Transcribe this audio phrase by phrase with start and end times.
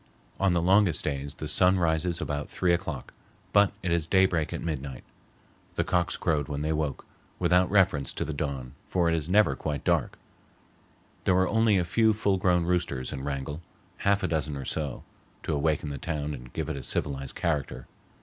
[0.39, 3.13] On the longest days the sun rises about three o'clock,
[3.53, 5.03] but it is daybreak at midnight.
[5.75, 7.05] The cocks crowed when they woke,
[7.37, 10.17] without reference to the dawn, for it is never quite dark;
[11.25, 13.61] there were only a few full grown roosters in Wrangell,
[13.97, 15.03] half a dozen or so,
[15.43, 17.85] to awaken the town and give it a civilized character.